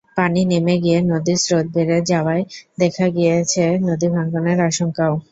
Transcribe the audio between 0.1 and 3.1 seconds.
পানি নেমে গিয়ে নদীর স্রোত বেড়ে যাওয়ায় দেখা